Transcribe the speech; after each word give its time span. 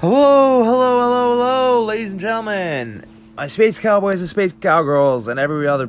Hello, 0.00 0.62
hello, 0.62 1.00
hello, 1.00 1.36
hello, 1.36 1.84
ladies 1.84 2.12
and 2.12 2.20
gentlemen, 2.20 3.06
my 3.36 3.46
space 3.46 3.78
cowboys 3.78 4.20
and 4.20 4.28
space 4.28 4.52
cowgirls, 4.52 5.28
and 5.28 5.40
every 5.40 5.66
other 5.66 5.88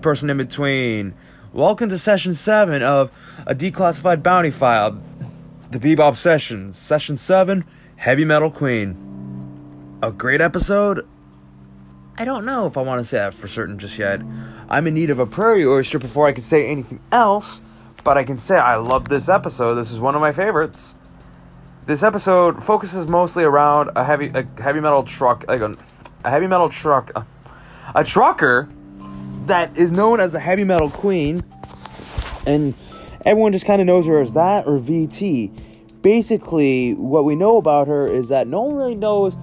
person 0.00 0.30
in 0.30 0.36
between. 0.36 1.14
Welcome 1.52 1.88
to 1.90 1.98
session 1.98 2.34
7 2.34 2.82
of 2.82 3.10
a 3.46 3.54
declassified 3.54 4.22
bounty 4.22 4.50
file, 4.50 5.00
the 5.70 5.78
Bebop 5.78 6.16
Sessions. 6.16 6.76
Session 6.76 7.16
7 7.16 7.64
Heavy 7.96 8.24
Metal 8.24 8.50
Queen. 8.50 8.96
A 10.02 10.10
great 10.10 10.40
episode? 10.40 11.06
I 12.16 12.24
don't 12.24 12.44
know 12.44 12.66
if 12.66 12.76
I 12.76 12.82
want 12.82 13.00
to 13.00 13.04
say 13.04 13.18
that 13.18 13.34
for 13.34 13.48
certain 13.48 13.78
just 13.78 13.98
yet. 13.98 14.20
I'm 14.68 14.86
in 14.86 14.94
need 14.94 15.10
of 15.10 15.18
a 15.18 15.26
prairie 15.26 15.64
oyster 15.64 15.98
before 15.98 16.26
I 16.26 16.32
can 16.32 16.42
say 16.42 16.66
anything 16.66 17.00
else, 17.10 17.62
but 18.04 18.18
I 18.18 18.24
can 18.24 18.38
say 18.38 18.56
I 18.56 18.76
love 18.76 19.08
this 19.08 19.28
episode. 19.28 19.74
This 19.74 19.90
is 19.90 19.98
one 19.98 20.14
of 20.14 20.20
my 20.20 20.32
favorites. 20.32 20.94
This 21.86 22.02
episode 22.02 22.62
focuses 22.62 23.06
mostly 23.08 23.44
around 23.44 23.90
a 23.96 24.04
heavy 24.04 24.30
a 24.34 24.46
heavy 24.62 24.80
metal 24.80 25.02
truck, 25.02 25.44
like 25.48 25.60
a, 25.60 25.74
a 26.24 26.30
heavy 26.30 26.46
metal 26.46 26.68
truck, 26.68 27.10
a, 27.16 27.26
a 27.94 28.04
trucker 28.04 28.68
that 29.46 29.76
is 29.76 29.90
known 29.90 30.20
as 30.20 30.32
the 30.32 30.40
heavy 30.40 30.64
metal 30.64 30.90
queen, 30.90 31.42
and 32.46 32.74
everyone 33.24 33.52
just 33.52 33.66
kind 33.66 33.80
of 33.80 33.86
knows 33.86 34.06
her 34.06 34.20
as 34.20 34.34
that 34.34 34.66
or 34.66 34.78
VT. 34.78 35.60
Basically, 36.02 36.92
what 36.94 37.24
we 37.24 37.34
know 37.34 37.56
about 37.56 37.88
her 37.88 38.06
is 38.06 38.28
that 38.28 38.46
no 38.46 38.62
one 38.62 38.76
really 38.76 38.94
knows 38.94 39.36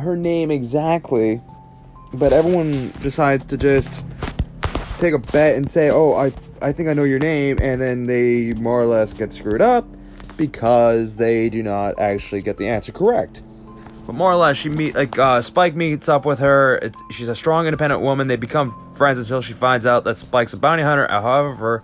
her 0.00 0.16
name 0.16 0.50
exactly, 0.50 1.40
but 2.12 2.32
everyone 2.32 2.92
decides 3.00 3.44
to 3.46 3.56
just 3.56 4.02
take 5.00 5.14
a 5.14 5.18
bet 5.18 5.56
and 5.56 5.68
say, 5.68 5.90
"Oh, 5.90 6.14
I 6.14 6.32
I 6.62 6.72
think 6.72 6.88
I 6.88 6.92
know 6.92 7.04
your 7.04 7.18
name," 7.18 7.58
and 7.60 7.80
then 7.80 8.04
they 8.04 8.52
more 8.54 8.80
or 8.80 8.86
less 8.86 9.12
get 9.12 9.32
screwed 9.32 9.62
up 9.62 9.86
because 10.36 11.16
they 11.16 11.48
do 11.48 11.62
not 11.62 11.98
actually 11.98 12.42
get 12.42 12.56
the 12.56 12.68
answer 12.68 12.92
correct. 12.92 13.42
But 14.06 14.14
more 14.14 14.32
or 14.32 14.36
less, 14.36 14.56
she 14.56 14.68
meet 14.68 14.94
like 14.94 15.18
uh, 15.18 15.42
Spike 15.42 15.74
meets 15.74 16.08
up 16.08 16.24
with 16.24 16.38
her. 16.38 16.76
It's, 16.78 17.00
she's 17.10 17.28
a 17.28 17.34
strong, 17.34 17.66
independent 17.66 18.02
woman. 18.02 18.26
They 18.26 18.36
become 18.36 18.74
friends 18.94 19.18
until 19.18 19.40
she 19.40 19.52
finds 19.52 19.86
out 19.86 20.04
that 20.04 20.18
Spike's 20.18 20.52
a 20.52 20.56
bounty 20.56 20.82
hunter. 20.82 21.06
However, 21.08 21.82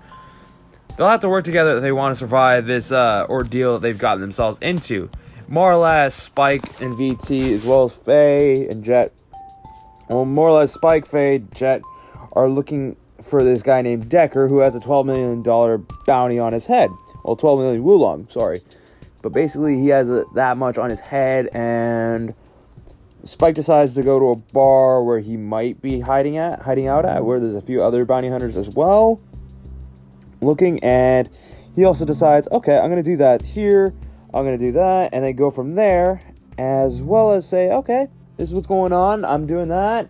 they'll 0.96 1.08
have 1.08 1.20
to 1.20 1.28
work 1.28 1.44
together 1.44 1.76
if 1.76 1.82
they 1.82 1.92
want 1.92 2.14
to 2.14 2.18
survive 2.18 2.66
this 2.66 2.90
uh, 2.90 3.26
ordeal 3.28 3.74
that 3.74 3.82
they've 3.82 3.98
gotten 3.98 4.20
themselves 4.20 4.58
into. 4.60 5.10
More 5.48 5.70
or 5.72 5.76
less, 5.76 6.14
Spike 6.14 6.80
and 6.80 6.94
VT, 6.94 7.52
as 7.52 7.64
well 7.64 7.84
as 7.84 7.92
Faye 7.92 8.66
and 8.68 8.82
Jet, 8.82 9.12
well, 10.08 10.24
more 10.24 10.48
or 10.48 10.58
less, 10.58 10.72
Spike, 10.72 11.06
Faye, 11.06 11.42
Jet 11.54 11.82
are 12.32 12.48
looking 12.48 12.96
for 13.22 13.42
this 13.42 13.62
guy 13.62 13.82
named 13.82 14.08
Decker 14.08 14.48
who 14.48 14.58
has 14.58 14.74
a 14.74 14.80
$12 14.80 15.06
million 15.06 15.86
bounty 16.06 16.38
on 16.38 16.52
his 16.52 16.66
head 16.66 16.90
well, 17.26 17.34
12 17.34 17.58
million 17.58 17.82
Woolong, 17.82 18.30
sorry. 18.30 18.60
But 19.20 19.32
basically, 19.32 19.80
he 19.80 19.88
has 19.88 20.08
a, 20.08 20.24
that 20.34 20.56
much 20.56 20.78
on 20.78 20.90
his 20.90 21.00
head, 21.00 21.48
and 21.52 22.32
Spike 23.24 23.56
decides 23.56 23.94
to 23.96 24.02
go 24.04 24.20
to 24.20 24.26
a 24.26 24.36
bar 24.36 25.02
where 25.02 25.18
he 25.18 25.36
might 25.36 25.82
be 25.82 25.98
hiding 25.98 26.36
at, 26.36 26.62
hiding 26.62 26.86
out 26.86 27.04
at, 27.04 27.24
where 27.24 27.40
there's 27.40 27.56
a 27.56 27.60
few 27.60 27.82
other 27.82 28.04
bounty 28.04 28.28
hunters 28.28 28.56
as 28.56 28.70
well. 28.70 29.20
Looking, 30.40 30.78
and 30.84 31.28
he 31.74 31.84
also 31.84 32.04
decides, 32.04 32.46
okay, 32.52 32.78
I'm 32.78 32.88
gonna 32.88 33.02
do 33.02 33.16
that 33.16 33.42
here. 33.42 33.92
I'm 34.32 34.44
gonna 34.44 34.56
do 34.56 34.72
that, 34.72 35.10
and 35.12 35.24
then 35.24 35.34
go 35.34 35.50
from 35.50 35.74
there, 35.74 36.20
as 36.58 37.02
well 37.02 37.32
as 37.32 37.48
say, 37.48 37.72
okay, 37.72 38.06
this 38.36 38.50
is 38.50 38.54
what's 38.54 38.68
going 38.68 38.92
on. 38.92 39.24
I'm 39.24 39.48
doing 39.48 39.66
that. 39.68 40.08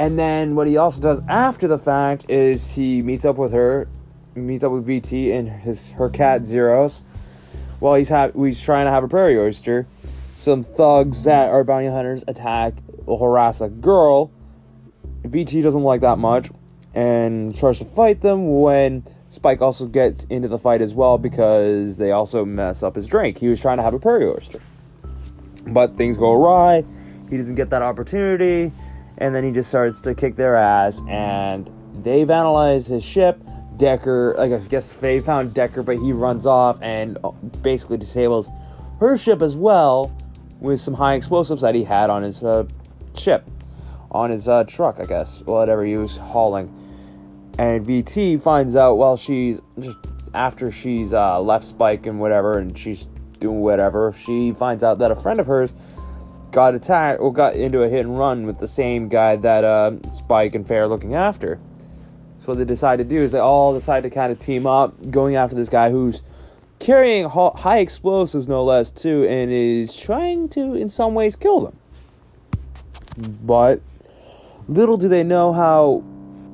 And 0.00 0.18
then 0.18 0.54
what 0.54 0.66
he 0.66 0.78
also 0.78 0.98
does 1.02 1.20
after 1.28 1.68
the 1.68 1.76
fact 1.76 2.24
is 2.30 2.74
he 2.74 3.02
meets 3.02 3.26
up 3.26 3.36
with 3.36 3.52
her 3.52 3.86
meets 4.34 4.64
up 4.64 4.72
with 4.72 4.86
VT 4.86 5.30
and 5.30 5.46
his 5.46 5.90
her 5.92 6.08
cat 6.08 6.46
Zeros. 6.46 7.04
While 7.80 7.96
he's 7.96 8.10
he's 8.34 8.62
trying 8.62 8.86
to 8.86 8.90
have 8.90 9.04
a 9.04 9.08
prairie 9.08 9.38
oyster, 9.38 9.86
some 10.34 10.62
thugs 10.62 11.24
that 11.24 11.50
are 11.50 11.62
bounty 11.64 11.88
hunters 11.88 12.24
attack 12.26 12.78
or 13.04 13.18
harass 13.18 13.60
a 13.60 13.68
girl. 13.68 14.30
VT 15.24 15.62
doesn't 15.62 15.82
like 15.82 16.00
that 16.00 16.16
much 16.16 16.48
and 16.94 17.54
starts 17.54 17.80
to 17.80 17.84
fight 17.84 18.22
them 18.22 18.58
when 18.58 19.04
Spike 19.28 19.60
also 19.60 19.84
gets 19.84 20.24
into 20.24 20.48
the 20.48 20.58
fight 20.58 20.80
as 20.80 20.94
well 20.94 21.18
because 21.18 21.98
they 21.98 22.12
also 22.12 22.46
mess 22.46 22.82
up 22.82 22.96
his 22.96 23.06
drink. 23.06 23.36
He 23.36 23.48
was 23.48 23.60
trying 23.60 23.76
to 23.76 23.82
have 23.82 23.92
a 23.92 23.98
prairie 23.98 24.24
oyster. 24.24 24.62
But 25.66 25.98
things 25.98 26.16
go 26.16 26.32
awry. 26.32 26.86
He 27.28 27.36
doesn't 27.36 27.56
get 27.56 27.68
that 27.68 27.82
opportunity. 27.82 28.72
And 29.20 29.34
then 29.34 29.44
he 29.44 29.52
just 29.52 29.68
starts 29.68 30.00
to 30.02 30.14
kick 30.14 30.36
their 30.36 30.56
ass. 30.56 31.02
And 31.08 31.70
they've 32.02 32.30
analyzed 32.30 32.88
his 32.88 33.04
ship. 33.04 33.40
Decker, 33.76 34.34
like 34.36 34.52
I 34.52 34.58
guess 34.58 34.92
Faye 34.92 35.20
found 35.20 35.54
Decker, 35.54 35.82
but 35.82 35.96
he 35.96 36.12
runs 36.12 36.44
off 36.44 36.78
and 36.82 37.16
basically 37.62 37.96
disables 37.96 38.50
her 38.98 39.16
ship 39.16 39.40
as 39.40 39.56
well 39.56 40.14
with 40.60 40.80
some 40.80 40.92
high 40.92 41.14
explosives 41.14 41.62
that 41.62 41.74
he 41.74 41.82
had 41.82 42.10
on 42.10 42.22
his 42.22 42.44
uh, 42.44 42.66
ship, 43.16 43.48
on 44.10 44.30
his 44.30 44.48
uh, 44.48 44.64
truck, 44.64 45.00
I 45.00 45.04
guess, 45.04 45.42
whatever 45.46 45.84
he 45.84 45.96
was 45.96 46.18
hauling. 46.18 46.76
And 47.58 47.84
VT 47.84 48.42
finds 48.42 48.76
out 48.76 48.96
while 48.96 49.16
she's 49.16 49.60
just 49.78 49.96
after 50.34 50.70
she's 50.70 51.14
uh, 51.14 51.40
left 51.40 51.64
Spike 51.64 52.06
and 52.06 52.20
whatever, 52.20 52.58
and 52.58 52.76
she's 52.76 53.08
doing 53.40 53.60
whatever, 53.60 54.12
she 54.12 54.52
finds 54.52 54.82
out 54.82 54.98
that 54.98 55.10
a 55.10 55.14
friend 55.14 55.40
of 55.40 55.46
hers 55.46 55.74
got 56.52 56.74
attacked 56.74 57.20
or 57.20 57.32
got 57.32 57.56
into 57.56 57.82
a 57.82 57.88
hit 57.88 58.06
and 58.06 58.18
run 58.18 58.46
with 58.46 58.58
the 58.58 58.68
same 58.68 59.08
guy 59.08 59.36
that 59.36 59.64
uh, 59.64 59.92
Spike 60.10 60.54
and 60.54 60.66
Faye 60.66 60.78
are 60.78 60.88
looking 60.88 61.14
after. 61.14 61.58
So 62.40 62.46
what 62.46 62.58
they 62.58 62.64
decide 62.64 62.96
to 62.96 63.04
do 63.04 63.22
is 63.22 63.32
they 63.32 63.38
all 63.38 63.74
decide 63.74 64.02
to 64.04 64.10
kind 64.10 64.32
of 64.32 64.40
team 64.40 64.66
up, 64.66 65.10
going 65.10 65.36
after 65.36 65.54
this 65.54 65.68
guy 65.68 65.90
who's 65.90 66.22
carrying 66.78 67.28
high 67.28 67.78
explosives, 67.78 68.48
no 68.48 68.64
less, 68.64 68.90
too, 68.90 69.26
and 69.26 69.50
is 69.50 69.94
trying 69.94 70.48
to, 70.50 70.74
in 70.74 70.88
some 70.88 71.14
ways, 71.14 71.36
kill 71.36 71.60
them. 71.60 71.76
But 73.44 73.82
little 74.68 74.96
do 74.96 75.08
they 75.08 75.22
know 75.22 75.52
how 75.52 76.02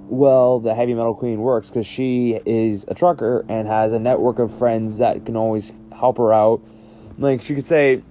well 0.08 0.60
the 0.60 0.74
heavy 0.74 0.94
metal 0.94 1.14
queen 1.14 1.40
works 1.40 1.68
because 1.68 1.86
she 1.86 2.40
is 2.46 2.84
a 2.88 2.94
trucker 2.94 3.44
and 3.48 3.68
has 3.68 3.92
a 3.92 3.98
network 3.98 4.38
of 4.38 4.56
friends 4.56 4.98
that 4.98 5.24
can 5.24 5.36
always 5.36 5.74
help 5.96 6.18
her 6.18 6.32
out. 6.32 6.60
Like 7.18 7.42
she 7.42 7.54
could 7.54 7.66
say, 7.66 8.02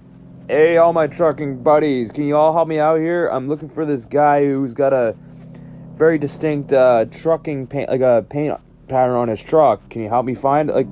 "Hey, 0.48 0.76
all 0.76 0.92
my 0.92 1.08
trucking 1.08 1.64
buddies, 1.64 2.12
can 2.12 2.22
you 2.22 2.36
all 2.36 2.52
help 2.52 2.68
me 2.68 2.78
out 2.78 3.00
here? 3.00 3.26
I'm 3.26 3.48
looking 3.48 3.68
for 3.68 3.84
this 3.84 4.06
guy 4.06 4.44
who's 4.44 4.74
got 4.74 4.92
a 4.92 5.16
very 5.96 6.18
distinct 6.18 6.72
uh, 6.72 7.06
trucking 7.06 7.66
paint, 7.66 7.90
like 7.90 8.00
a 8.00 8.24
paint 8.28 8.56
pattern 8.86 9.16
on 9.16 9.26
his 9.26 9.42
truck. 9.42 9.88
Can 9.88 10.02
you 10.02 10.08
help 10.08 10.24
me 10.24 10.36
find 10.36 10.70
like 10.70 10.86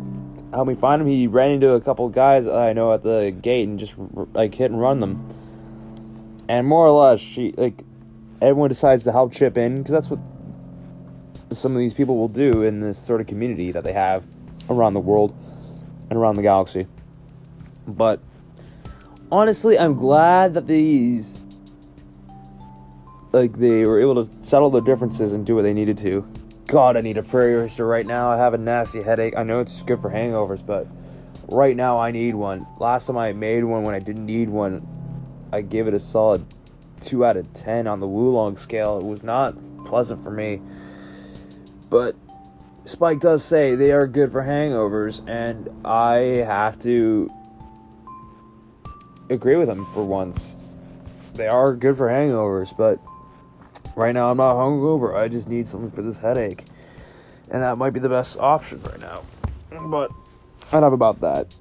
help 0.53 0.66
me 0.66 0.75
find 0.75 1.00
him? 1.00 1.06
He 1.06 1.28
ran 1.28 1.53
into 1.53 1.72
a 1.72 1.81
couple 1.81 2.09
guys 2.09 2.48
I 2.48 2.72
know 2.72 2.93
at 2.93 3.04
the 3.04 3.31
gate 3.43 3.69
and 3.69 3.78
just 3.78 3.94
like 4.32 4.54
hit 4.56 4.72
and 4.72 4.81
run 4.81 4.98
them. 4.98 5.25
And 6.48 6.66
more 6.66 6.88
or 6.88 7.10
less, 7.10 7.20
she 7.20 7.53
like 7.53 7.81
everyone 8.43 8.70
decides 8.70 9.04
to 9.04 9.12
help 9.12 9.32
chip 9.32 9.56
in 9.56 9.78
because 9.78 9.93
that's 9.93 10.10
what 10.10 10.19
some 11.53 11.72
of 11.72 11.78
these 11.78 11.94
people 11.94 12.16
will 12.16 12.26
do 12.26 12.62
in 12.62 12.81
this 12.81 12.98
sort 12.98 13.20
of 13.20 13.28
community 13.28 13.70
that 13.70 13.84
they 13.84 13.93
have 13.93 14.26
around 14.69 14.94
the 14.94 15.00
world 15.00 15.32
and 16.10 16.19
around 16.19 16.34
the 16.34 16.43
galaxy. 16.43 16.88
But 17.87 18.19
honestly, 19.34 19.77
I'm 19.77 19.95
glad 19.95 20.55
that 20.55 20.69
these 20.69 21.41
like 23.33 23.55
they 23.55 23.84
were 23.84 23.99
able 23.99 24.25
to 24.25 24.45
settle 24.45 24.71
their 24.71 24.81
differences 24.81 25.33
and 25.33 25.45
do 25.45 25.56
what 25.56 25.62
they 25.62 25.75
needed 25.75 25.99
to. 25.99 26.25
God, 26.67 26.97
I 26.97 27.00
need 27.00 27.19
a 27.19 27.22
prairie 27.22 27.56
oyster 27.56 27.84
right 27.84 28.06
now. 28.06 28.31
I 28.31 28.37
have 28.37 28.55
a 28.55 28.59
nasty 28.59 29.03
headache. 29.03 29.34
I 29.37 29.43
know 29.43 29.59
it's 29.59 29.83
good 29.83 29.99
for 29.99 30.09
hangovers, 30.09 30.65
but 30.65 30.87
right 31.49 31.77
now 31.77 31.99
I 31.99 32.12
need 32.12 32.37
one. 32.37 32.65
Last 32.78 33.09
time 33.09 33.19
I 33.19 33.33
made 33.33 33.65
one 33.65 33.83
when 33.83 33.94
I 33.94 33.99
didn't 33.99 34.25
need 34.25 34.49
one, 34.49 34.87
I 35.53 35.62
gave 35.62 35.89
it 35.89 35.94
a 35.94 35.99
solid 35.99 36.47
2 37.00 37.25
out 37.25 37.37
of 37.37 37.53
10 37.55 37.89
on 37.89 37.99
the 37.99 38.06
Woolong 38.06 38.56
scale. 38.56 38.99
It 38.99 39.05
was 39.05 39.25
not 39.25 39.56
pleasant 39.84 40.23
for 40.23 40.31
me. 40.31 40.62
But 41.91 42.15
Spike 42.84 43.19
does 43.19 43.44
say 43.44 43.75
they 43.75 43.91
are 43.91 44.06
good 44.06 44.31
for 44.31 44.43
hangovers, 44.43 45.28
and 45.28 45.69
I 45.85 46.44
have 46.47 46.79
to 46.81 47.32
agree 49.31 49.56
with 49.56 49.69
him 49.69 49.87
for 49.87 50.05
once. 50.05 50.56
They 51.35 51.49
are 51.49 51.75
good 51.75 51.97
for 51.97 52.09
hangovers, 52.09 52.76
but 52.76 53.00
Right 53.97 54.12
now, 54.12 54.31
I'm 54.31 54.38
not 54.38 54.56
hungover. 54.56 55.17
I 55.17 55.29
just 55.29 55.49
need 55.49 55.69
something 55.69 55.91
for 55.91 56.03
this 56.03 56.19
headache, 56.19 56.65
and 57.50 57.62
that 57.62 57.79
might 57.79 57.91
be 57.91 58.00
the 58.00 58.09
best 58.09 58.37
option 58.38 58.82
right 58.82 59.00
now. 59.00 59.23
But 59.71 60.11
enough 60.73 60.93
about 60.93 61.21
that. 61.21 61.55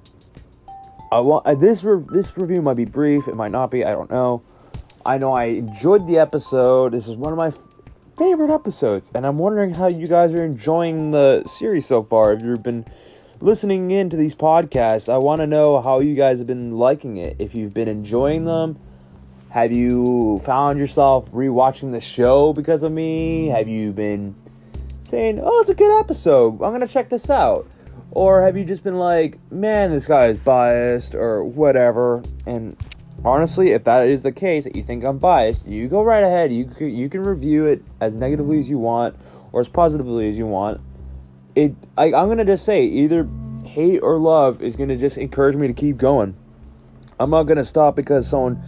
I 1.12 1.20
want 1.20 1.46
uh, 1.46 1.54
this. 1.54 1.84
Re- 1.84 2.04
this 2.10 2.36
review 2.36 2.64
might 2.64 2.74
be 2.76 2.86
brief. 2.86 3.28
It 3.28 3.36
might 3.36 3.52
not 3.52 3.70
be. 3.70 3.86
I 3.86 3.92
don't 3.92 4.10
know. 4.10 4.42
I 5.06 5.20
know 5.20 5.34
I 5.34 5.46
enjoyed 5.46 6.08
the 6.08 6.18
episode. 6.18 6.94
This 6.94 7.08
is 7.08 7.16
one 7.16 7.34
of 7.34 7.38
my 7.38 7.50
f- 7.50 7.60
favorite 8.18 8.52
episodes, 8.52 9.12
and 9.14 9.28
I'm 9.28 9.38
wondering 9.38 9.76
how 9.76 9.88
you 9.88 10.08
guys 10.08 10.34
are 10.34 10.44
enjoying 10.44 11.12
the 11.12 11.44
series 11.46 11.86
so 11.86 12.02
far. 12.02 12.34
If 12.34 12.42
you've 12.42 12.64
been 12.64 12.86
listening 13.44 13.92
into 13.92 14.18
these 14.18 14.34
podcasts, 14.36 15.12
I 15.12 15.18
want 15.18 15.42
to 15.42 15.48
know 15.48 15.82
how 15.82 16.00
you 16.00 16.16
guys 16.16 16.40
have 16.40 16.48
been 16.48 16.78
liking 16.78 17.18
it. 17.18 17.36
If 17.40 17.54
you've 17.54 17.74
been 17.74 17.88
enjoying 17.88 18.46
them 18.46 18.80
have 19.54 19.72
you 19.72 20.42
found 20.44 20.80
yourself 20.80 21.30
rewatching 21.30 21.92
the 21.92 22.00
show 22.00 22.54
because 22.54 22.82
of 22.82 22.92
me? 22.92 23.50
Have 23.50 23.68
you 23.68 23.92
been 23.92 24.34
saying, 25.02 25.40
"Oh, 25.44 25.60
it's 25.60 25.70
a 25.70 25.76
good 25.76 26.00
episode. 26.00 26.54
I'm 26.54 26.72
gonna 26.72 26.88
check 26.88 27.10
this 27.10 27.30
out," 27.30 27.68
Or 28.10 28.42
have 28.42 28.58
you 28.58 28.66
just 28.66 28.84
been 28.84 28.98
like, 28.98 29.38
man, 29.52 29.92
this 29.92 30.08
guy 30.08 30.26
is 30.26 30.38
biased 30.38 31.14
or 31.14 31.44
whatever? 31.44 32.24
And 32.48 32.76
honestly, 33.24 33.74
if 33.74 33.84
that 33.84 34.08
is 34.08 34.24
the 34.24 34.32
case, 34.32 34.64
that 34.64 34.76
you 34.76 34.82
think 34.82 35.06
I'm 35.06 35.20
biased, 35.20 35.68
you 35.68 35.88
go 35.88 36.02
right 36.02 36.24
ahead. 36.24 36.52
You 36.52 36.68
you 36.80 37.08
can 37.08 37.22
review 37.22 37.68
it 37.68 37.84
as 38.02 38.16
negatively 38.16 38.58
as 38.58 38.72
you 38.72 38.80
want 38.80 39.16
or 39.52 39.62
as 39.62 39.70
positively 39.70 40.30
as 40.30 40.36
you 40.36 40.48
want. 40.48 40.82
It 41.56 41.76
I, 41.98 42.06
I'm 42.06 42.28
gonna 42.28 42.46
just 42.46 42.66
say 42.66 42.86
either 42.86 43.28
hate 43.66 44.00
or 44.00 44.18
love 44.18 44.62
is 44.62 44.76
gonna 44.76 44.98
just 44.98 45.18
encourage 45.18 45.56
me 45.56 45.68
to 45.68 45.74
keep 45.74 45.98
going. 45.98 46.36
I'm 47.20 47.30
not 47.30 47.44
gonna 47.44 47.64
stop 47.64 47.96
because 47.96 48.28
someone 48.28 48.62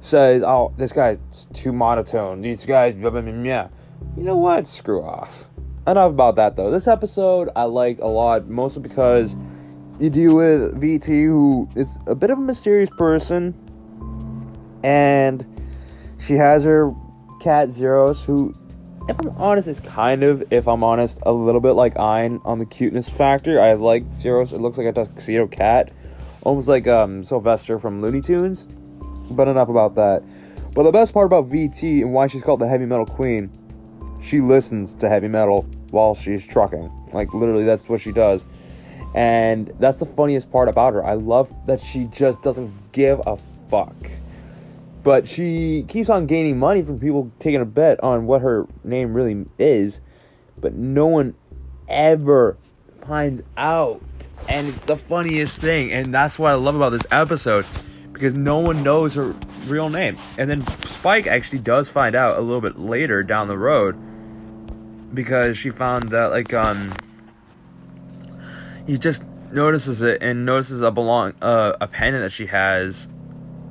says, 0.00 0.42
"Oh, 0.42 0.72
this 0.76 0.92
guy's 0.92 1.18
too 1.52 1.72
monotone." 1.72 2.42
These 2.42 2.66
guys, 2.66 2.94
blah, 2.94 3.10
blah, 3.10 3.22
blah, 3.22 3.32
blah. 3.32 3.68
You 4.16 4.22
know 4.22 4.36
what? 4.36 4.66
Screw 4.66 5.02
off. 5.02 5.48
Enough 5.86 6.10
about 6.10 6.36
that 6.36 6.56
though. 6.56 6.70
This 6.70 6.88
episode 6.88 7.48
I 7.54 7.62
liked 7.62 8.00
a 8.00 8.06
lot, 8.06 8.48
mostly 8.48 8.82
because 8.82 9.36
you 9.98 10.10
deal 10.10 10.34
with 10.34 10.80
VT, 10.80 11.06
who 11.26 11.68
is 11.74 11.98
a 12.06 12.14
bit 12.14 12.30
of 12.30 12.38
a 12.38 12.42
mysterious 12.42 12.90
person, 12.98 13.54
and 14.82 15.46
she 16.18 16.34
has 16.34 16.64
her 16.64 16.92
cat 17.40 17.70
Zeros, 17.70 18.24
who, 18.24 18.52
if 19.08 19.20
I'm 19.20 19.28
honest, 19.36 19.68
it's 19.68 19.80
kind 19.80 20.24
of, 20.24 20.52
if 20.52 20.66
I'm 20.66 20.82
honest, 20.82 21.20
a 21.22 21.32
little 21.32 21.60
bit 21.60 21.72
like 21.72 21.96
Ein 21.96 22.40
on 22.44 22.58
the 22.58 22.66
cuteness 22.66 23.08
factor. 23.08 23.60
I 23.60 23.74
like 23.74 24.12
Zeros. 24.12 24.52
It 24.52 24.60
looks 24.60 24.78
like 24.78 24.86
a 24.86 24.92
tuxedo 24.92 25.46
cat, 25.46 25.92
almost 26.42 26.68
like 26.68 26.88
um, 26.88 27.22
Sylvester 27.22 27.78
from 27.78 28.02
Looney 28.02 28.20
Tunes. 28.20 28.66
But 29.30 29.48
enough 29.48 29.68
about 29.68 29.94
that. 29.94 30.22
But 30.74 30.82
the 30.82 30.92
best 30.92 31.14
part 31.14 31.26
about 31.26 31.48
VT 31.48 32.02
and 32.02 32.12
why 32.12 32.26
she's 32.26 32.42
called 32.42 32.60
the 32.60 32.68
heavy 32.68 32.86
metal 32.86 33.06
queen, 33.06 33.50
she 34.22 34.40
listens 34.40 34.92
to 34.94 35.08
heavy 35.08 35.28
metal 35.28 35.62
while 35.90 36.14
she's 36.14 36.46
trucking. 36.46 36.90
Like 37.12 37.32
literally, 37.32 37.64
that's 37.64 37.88
what 37.88 38.00
she 38.00 38.12
does. 38.12 38.44
And 39.14 39.72
that's 39.78 39.98
the 39.98 40.06
funniest 40.06 40.50
part 40.50 40.68
about 40.68 40.92
her. 40.94 41.04
I 41.04 41.14
love 41.14 41.52
that 41.66 41.80
she 41.80 42.04
just 42.06 42.42
doesn't 42.42 42.72
give 42.92 43.20
a 43.26 43.38
fuck. 43.70 43.94
But 45.06 45.28
she 45.28 45.84
keeps 45.86 46.10
on 46.10 46.26
gaining 46.26 46.58
money 46.58 46.82
from 46.82 46.98
people 46.98 47.30
taking 47.38 47.60
a 47.60 47.64
bet 47.64 48.02
on 48.02 48.26
what 48.26 48.42
her 48.42 48.66
name 48.82 49.14
really 49.14 49.46
is. 49.56 50.00
But 50.58 50.74
no 50.74 51.06
one 51.06 51.36
ever 51.88 52.58
finds 52.92 53.40
out. 53.56 54.02
And 54.48 54.66
it's 54.66 54.82
the 54.82 54.96
funniest 54.96 55.60
thing. 55.60 55.92
And 55.92 56.12
that's 56.12 56.40
what 56.40 56.50
I 56.50 56.54
love 56.54 56.74
about 56.74 56.90
this 56.90 57.06
episode. 57.12 57.64
Because 58.12 58.34
no 58.34 58.58
one 58.58 58.82
knows 58.82 59.14
her 59.14 59.32
real 59.68 59.90
name. 59.90 60.16
And 60.38 60.50
then 60.50 60.66
Spike 60.66 61.28
actually 61.28 61.60
does 61.60 61.88
find 61.88 62.16
out 62.16 62.36
a 62.36 62.40
little 62.40 62.60
bit 62.60 62.76
later 62.76 63.22
down 63.22 63.46
the 63.46 63.56
road. 63.56 63.94
Because 65.14 65.56
she 65.56 65.70
found 65.70 66.10
that, 66.10 66.32
like, 66.32 66.52
um, 66.52 66.92
he 68.88 68.98
just 68.98 69.24
notices 69.52 70.02
it 70.02 70.18
and 70.20 70.44
notices 70.44 70.82
a 70.82 70.90
belong 70.90 71.32
uh, 71.40 71.74
a 71.80 71.86
pendant 71.86 72.24
that 72.24 72.32
she 72.32 72.46
has, 72.46 73.08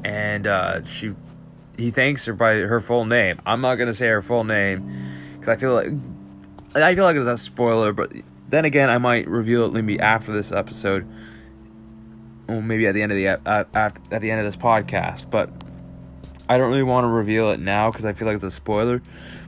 and 0.05 0.47
uh, 0.47 0.81
she 0.85 1.13
he 1.77 1.91
thanks 1.91 2.25
her 2.25 2.33
by 2.33 2.55
her 2.55 2.79
full 2.79 3.05
name. 3.05 3.41
I'm 3.45 3.61
not 3.61 3.75
gonna 3.75 3.93
say 3.93 4.07
her 4.07 4.21
full 4.21 4.43
name 4.43 4.91
because 5.33 5.49
I 5.49 5.55
feel 5.55 5.73
like 5.73 5.91
I 6.75 6.93
feel 6.95 7.03
like 7.05 7.15
it's 7.15 7.27
a 7.27 7.37
spoiler, 7.37 7.93
but 7.93 8.11
then 8.49 8.65
again, 8.65 8.89
I 8.89 8.97
might 8.97 9.27
reveal 9.27 9.65
it 9.65 9.73
maybe 9.73 9.99
after 9.99 10.33
this 10.33 10.51
episode, 10.51 11.07
or 12.47 12.61
maybe 12.61 12.87
at 12.87 12.93
the 12.93 13.01
end 13.01 13.11
of 13.11 13.15
the 13.15 13.27
at, 13.27 13.41
uh, 13.45 13.63
at, 13.73 13.97
at 14.11 14.21
the 14.21 14.31
end 14.31 14.39
of 14.39 14.45
this 14.45 14.55
podcast. 14.55 15.29
But 15.29 15.49
I 16.49 16.57
don't 16.57 16.69
really 16.69 16.83
want 16.83 17.05
to 17.05 17.09
reveal 17.09 17.51
it 17.51 17.59
now 17.59 17.91
because 17.91 18.05
I 18.05 18.13
feel 18.13 18.27
like 18.27 18.35
it's 18.35 18.43
a 18.43 18.51
spoiler. 18.51 19.01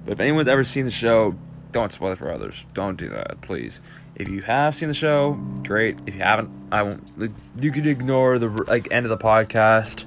But 0.05 0.13
if 0.13 0.19
anyone's 0.19 0.47
ever 0.47 0.63
seen 0.63 0.85
the 0.85 0.91
show, 0.91 1.35
don't 1.71 1.91
spoil 1.91 2.13
it 2.13 2.17
for 2.17 2.31
others. 2.31 2.65
Don't 2.73 2.97
do 2.97 3.09
that, 3.09 3.41
please. 3.41 3.81
If 4.15 4.29
you 4.29 4.41
have 4.41 4.73
seen 4.73 4.87
the 4.87 4.95
show, 4.95 5.33
great. 5.63 5.99
If 6.07 6.15
you 6.15 6.21
haven't, 6.21 6.49
I 6.71 6.83
won't. 6.83 7.19
Like, 7.19 7.31
you 7.59 7.71
can 7.71 7.87
ignore 7.87 8.39
the 8.39 8.47
like 8.47 8.87
end 8.89 9.05
of 9.05 9.09
the 9.09 9.17
podcast 9.17 10.05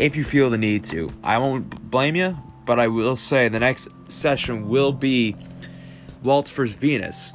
if 0.00 0.16
you 0.16 0.24
feel 0.24 0.48
the 0.48 0.58
need 0.58 0.82
to. 0.82 1.10
I 1.22 1.36
won't 1.38 1.90
blame 1.90 2.16
you, 2.16 2.36
but 2.64 2.80
I 2.80 2.88
will 2.88 3.16
say 3.16 3.48
the 3.48 3.58
next 3.58 3.88
session 4.08 4.68
will 4.68 4.92
be 4.92 5.36
Waltz 6.22 6.50
vs 6.50 6.74
Venus, 6.74 7.32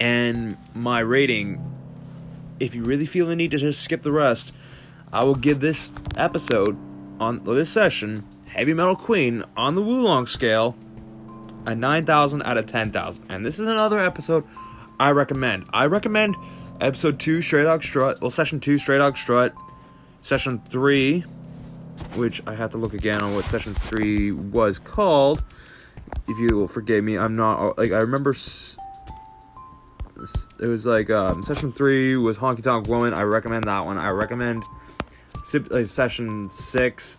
and 0.00 0.56
my 0.74 1.00
rating. 1.00 1.62
If 2.58 2.74
you 2.74 2.82
really 2.82 3.04
feel 3.04 3.26
the 3.26 3.36
need 3.36 3.50
to 3.50 3.58
just 3.58 3.82
skip 3.82 4.02
the 4.02 4.12
rest, 4.12 4.52
I 5.12 5.24
will 5.24 5.34
give 5.34 5.60
this 5.60 5.92
episode 6.16 6.76
on 7.20 7.44
this 7.44 7.68
session, 7.68 8.26
Heavy 8.46 8.72
Metal 8.72 8.96
Queen, 8.96 9.44
on 9.56 9.74
the 9.74 9.82
Woolong 9.82 10.26
scale, 10.26 10.74
a 11.66 11.74
9,000 11.74 12.42
out 12.42 12.56
of 12.56 12.66
10,000. 12.66 13.26
And 13.28 13.44
this 13.44 13.58
is 13.58 13.66
another 13.66 13.98
episode 13.98 14.44
I 14.98 15.10
recommend. 15.10 15.66
I 15.74 15.84
recommend 15.84 16.36
episode 16.80 17.20
2, 17.20 17.42
Stray 17.42 17.64
Dog 17.64 17.82
Strut, 17.82 18.22
well, 18.22 18.30
session 18.30 18.60
2, 18.60 18.78
Stray 18.78 18.96
Dog 18.96 19.18
Strut, 19.18 19.54
session 20.22 20.62
3, 20.68 21.24
which 22.14 22.42
I 22.46 22.54
have 22.54 22.70
to 22.72 22.78
look 22.78 22.94
again 22.94 23.22
on 23.22 23.34
what 23.34 23.44
session 23.46 23.74
3 23.74 24.32
was 24.32 24.78
called. 24.78 25.42
If 26.28 26.38
you 26.38 26.56
will 26.56 26.68
forgive 26.68 27.04
me, 27.04 27.16
I'm 27.18 27.36
not, 27.36 27.78
like, 27.78 27.92
I 27.92 27.98
remember. 27.98 28.30
S- 28.30 28.76
it 30.58 30.66
was 30.66 30.86
like 30.86 31.10
um, 31.10 31.42
session 31.42 31.72
three 31.72 32.16
was 32.16 32.38
Honky 32.38 32.62
Tonk 32.62 32.88
Woman. 32.88 33.12
I 33.12 33.22
recommend 33.22 33.64
that 33.64 33.84
one. 33.84 33.98
I 33.98 34.08
recommend 34.10 34.64
uh, 35.70 35.84
session 35.84 36.48
six, 36.50 37.18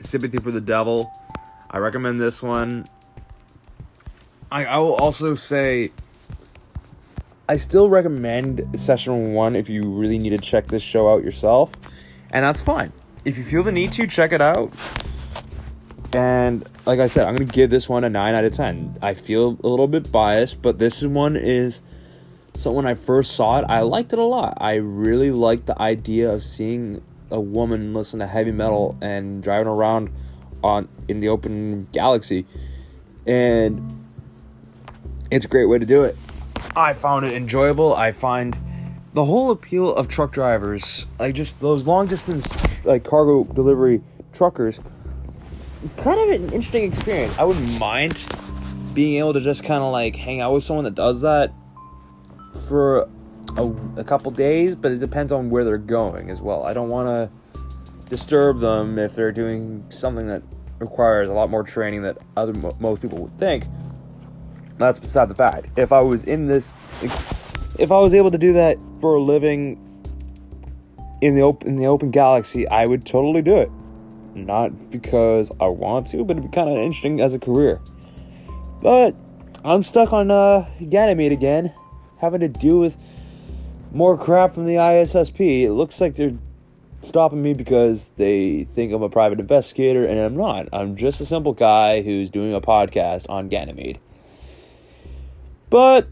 Sympathy 0.00 0.38
for 0.38 0.50
the 0.50 0.60
Devil. 0.60 1.10
I 1.70 1.78
recommend 1.78 2.20
this 2.20 2.42
one. 2.42 2.86
I, 4.50 4.64
I 4.66 4.76
will 4.78 4.94
also 4.94 5.34
say 5.34 5.90
I 7.48 7.56
still 7.56 7.88
recommend 7.88 8.66
session 8.78 9.32
one 9.32 9.56
if 9.56 9.68
you 9.68 9.82
really 9.84 10.18
need 10.18 10.30
to 10.30 10.38
check 10.38 10.66
this 10.66 10.82
show 10.82 11.12
out 11.12 11.24
yourself, 11.24 11.72
and 12.30 12.44
that's 12.44 12.60
fine. 12.60 12.92
If 13.26 13.36
you 13.36 13.42
feel 13.42 13.64
the 13.64 13.72
need 13.72 13.90
to, 13.92 14.06
check 14.06 14.30
it 14.30 14.40
out. 14.40 14.72
And 16.12 16.64
like 16.86 17.00
I 17.00 17.08
said, 17.08 17.26
I'm 17.26 17.34
gonna 17.34 17.50
give 17.50 17.70
this 17.70 17.88
one 17.88 18.04
a 18.04 18.08
nine 18.08 18.36
out 18.36 18.44
of 18.44 18.52
ten. 18.52 18.96
I 19.02 19.14
feel 19.14 19.58
a 19.64 19.68
little 19.68 19.88
bit 19.88 20.12
biased, 20.12 20.62
but 20.62 20.78
this 20.78 21.02
one 21.02 21.34
is 21.34 21.82
so 22.54 22.70
when 22.70 22.86
I 22.86 22.94
first 22.94 23.32
saw 23.32 23.58
it, 23.58 23.64
I 23.68 23.80
liked 23.80 24.12
it 24.12 24.20
a 24.20 24.24
lot. 24.24 24.58
I 24.60 24.74
really 24.76 25.32
liked 25.32 25.66
the 25.66 25.76
idea 25.82 26.32
of 26.32 26.44
seeing 26.44 27.02
a 27.28 27.40
woman 27.40 27.94
listen 27.94 28.20
to 28.20 28.28
heavy 28.28 28.52
metal 28.52 28.96
and 29.00 29.42
driving 29.42 29.66
around 29.66 30.08
on 30.62 30.88
in 31.08 31.18
the 31.18 31.28
open 31.28 31.88
galaxy, 31.90 32.46
and 33.26 34.06
it's 35.32 35.44
a 35.44 35.48
great 35.48 35.66
way 35.66 35.80
to 35.80 35.86
do 35.86 36.04
it. 36.04 36.16
I 36.76 36.92
found 36.92 37.26
it 37.26 37.32
enjoyable. 37.32 37.92
I 37.92 38.12
find 38.12 38.56
the 39.14 39.24
whole 39.24 39.50
appeal 39.50 39.92
of 39.92 40.06
truck 40.06 40.30
drivers, 40.30 41.08
like 41.18 41.34
just 41.34 41.58
those 41.58 41.88
long 41.88 42.06
distance 42.06 42.46
like 42.86 43.04
cargo 43.04 43.44
delivery 43.44 44.00
truckers, 44.32 44.80
kind 45.96 46.20
of 46.20 46.28
an 46.30 46.52
interesting 46.52 46.84
experience. 46.84 47.38
I 47.38 47.44
wouldn't 47.44 47.78
mind 47.78 48.24
being 48.94 49.18
able 49.18 49.34
to 49.34 49.40
just 49.40 49.64
kind 49.64 49.82
of 49.82 49.92
like 49.92 50.16
hang 50.16 50.40
out 50.40 50.54
with 50.54 50.64
someone 50.64 50.84
that 50.84 50.94
does 50.94 51.20
that 51.20 51.52
for 52.68 53.08
a, 53.56 53.72
a 53.96 54.04
couple 54.04 54.30
days, 54.30 54.74
but 54.74 54.92
it 54.92 54.98
depends 54.98 55.32
on 55.32 55.50
where 55.50 55.64
they're 55.64 55.78
going 55.78 56.30
as 56.30 56.40
well. 56.40 56.64
I 56.64 56.72
don't 56.72 56.88
want 56.88 57.08
to 57.08 57.60
disturb 58.08 58.60
them 58.60 58.98
if 58.98 59.14
they're 59.14 59.32
doing 59.32 59.84
something 59.90 60.26
that 60.28 60.42
requires 60.78 61.28
a 61.28 61.32
lot 61.32 61.50
more 61.50 61.62
training 61.62 62.02
that 62.02 62.18
other 62.36 62.52
most 62.78 63.02
people 63.02 63.18
would 63.18 63.36
think. 63.38 63.66
That's 64.78 64.98
beside 64.98 65.28
the 65.28 65.34
fact. 65.34 65.68
If 65.76 65.92
I 65.92 66.00
was 66.00 66.24
in 66.24 66.46
this, 66.46 66.74
if 67.02 67.90
I 67.90 67.98
was 67.98 68.14
able 68.14 68.30
to 68.30 68.38
do 68.38 68.52
that 68.54 68.78
for 69.00 69.14
a 69.14 69.20
living 69.20 69.82
in 71.20 71.34
the 71.34 71.42
open 71.42 71.68
in 71.68 71.76
the 71.76 71.86
open 71.86 72.10
galaxy, 72.10 72.68
I 72.68 72.86
would 72.86 73.04
totally 73.04 73.42
do 73.42 73.56
it. 73.56 73.70
Not 74.34 74.90
because 74.90 75.50
I 75.60 75.66
want 75.66 76.08
to, 76.08 76.24
but 76.24 76.36
it'd 76.36 76.50
be 76.50 76.54
kind 76.54 76.68
of 76.68 76.76
interesting 76.76 77.20
as 77.20 77.32
a 77.34 77.38
career. 77.38 77.80
But 78.82 79.16
I'm 79.64 79.82
stuck 79.82 80.12
on 80.12 80.30
uh, 80.30 80.68
Ganymede 80.88 81.32
again, 81.32 81.72
having 82.18 82.40
to 82.40 82.48
deal 82.48 82.78
with 82.78 82.96
more 83.92 84.18
crap 84.18 84.54
from 84.54 84.66
the 84.66 84.74
ISSP. 84.74 85.62
It 85.62 85.72
looks 85.72 86.00
like 86.00 86.16
they're 86.16 86.36
stopping 87.00 87.42
me 87.42 87.54
because 87.54 88.10
they 88.16 88.64
think 88.64 88.92
I'm 88.92 89.02
a 89.02 89.08
private 89.08 89.40
investigator, 89.40 90.04
and 90.04 90.20
I'm 90.20 90.36
not. 90.36 90.68
I'm 90.72 90.96
just 90.96 91.20
a 91.20 91.26
simple 91.26 91.54
guy 91.54 92.02
who's 92.02 92.28
doing 92.28 92.52
a 92.52 92.60
podcast 92.60 93.30
on 93.30 93.48
Ganymede. 93.48 93.98
But 95.70 96.08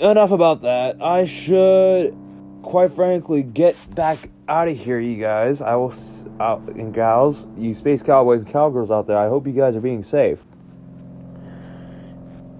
enough 0.00 0.32
about 0.32 0.62
that. 0.62 1.00
I 1.00 1.24
should, 1.24 2.16
quite 2.62 2.92
frankly, 2.92 3.42
get 3.42 3.76
back 3.94 4.30
out 4.48 4.68
of 4.68 4.78
here, 4.78 4.98
you 4.98 5.20
guys. 5.20 5.60
I 5.60 5.74
will, 5.76 5.92
out 6.40 6.62
and 6.68 6.92
gals, 6.92 7.46
you 7.56 7.74
space 7.74 8.02
cowboys 8.02 8.42
and 8.42 8.50
cowgirls 8.50 8.90
out 8.90 9.06
there. 9.06 9.18
I 9.18 9.28
hope 9.28 9.46
you 9.46 9.52
guys 9.52 9.76
are 9.76 9.80
being 9.80 10.02
safe. 10.02 10.42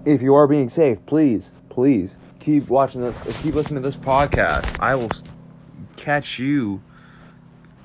If 0.05 0.21
you 0.21 0.35
are 0.35 0.47
being 0.47 0.69
safe, 0.69 1.05
please, 1.05 1.51
please 1.69 2.17
keep 2.39 2.69
watching 2.69 3.01
this. 3.01 3.19
Keep 3.41 3.55
listening 3.55 3.81
to 3.81 3.87
this 3.87 3.97
podcast. 3.97 4.79
I 4.79 4.95
will 4.95 5.09
catch 5.97 6.39
you 6.39 6.81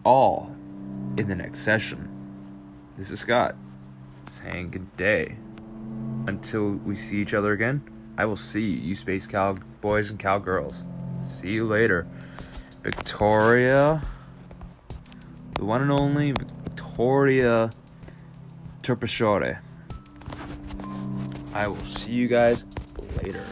all 0.04 0.54
in 1.16 1.26
the 1.28 1.34
next 1.34 1.60
session. 1.60 2.08
This 2.96 3.10
is 3.10 3.20
Scott 3.20 3.56
saying 4.26 4.70
good 4.70 4.96
day. 4.96 5.36
Until 6.26 6.70
we 6.70 6.94
see 6.94 7.20
each 7.20 7.34
other 7.34 7.52
again. 7.52 7.82
I 8.16 8.24
will 8.26 8.36
see 8.36 8.70
you, 8.70 8.94
space 8.94 9.26
cowboys 9.26 10.10
and 10.10 10.18
cowgirls. 10.18 10.86
See 11.20 11.50
you 11.50 11.66
later. 11.66 12.06
Victoria, 12.84 14.02
the 15.54 15.64
one 15.64 15.80
and 15.80 15.90
only 15.90 16.32
Victoria 16.32 17.70
Terpsichore. 18.82 19.58
I 21.54 21.66
will 21.66 21.82
see 21.82 22.12
you 22.12 22.28
guys 22.28 22.66
later. 23.22 23.42